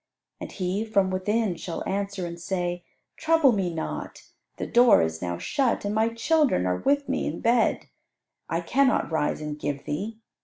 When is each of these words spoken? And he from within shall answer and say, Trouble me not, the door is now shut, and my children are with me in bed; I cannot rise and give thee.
And 0.39 0.51
he 0.51 0.83
from 0.83 1.11
within 1.11 1.55
shall 1.57 1.87
answer 1.87 2.25
and 2.25 2.39
say, 2.41 2.83
Trouble 3.17 3.51
me 3.51 3.71
not, 3.71 4.23
the 4.57 4.65
door 4.65 5.03
is 5.03 5.21
now 5.21 5.37
shut, 5.37 5.85
and 5.85 5.93
my 5.93 6.09
children 6.09 6.65
are 6.65 6.77
with 6.79 7.07
me 7.07 7.27
in 7.27 7.39
bed; 7.39 7.85
I 8.49 8.61
cannot 8.61 9.11
rise 9.11 9.41
and 9.41 9.59
give 9.59 9.85
thee. 9.85 10.17